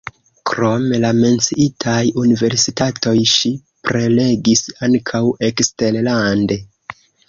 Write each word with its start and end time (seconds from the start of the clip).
Krom 0.51 0.87
la 1.03 1.11
menciitaj 1.17 1.99
universitatoj 2.23 3.15
ŝi 3.35 3.55
prelegis 3.91 4.67
ankaŭ 4.91 5.25
eksterlande. 5.55 6.65